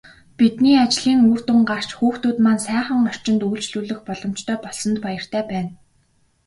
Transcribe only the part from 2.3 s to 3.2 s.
маань сайхан